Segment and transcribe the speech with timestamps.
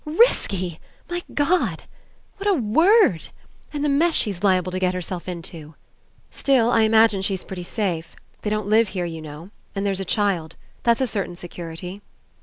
[0.03, 0.79] Risky!
[1.11, 1.83] My God!
[2.37, 3.25] What a word!
[3.71, 5.75] And the mess she's liable to get herself Into!"
[6.31, 8.15] "Still, I Imagine she's pretty safe.
[8.41, 9.51] They don't live here, you know.
[9.75, 10.55] And there's a child.
[10.81, 12.01] That's a certain security."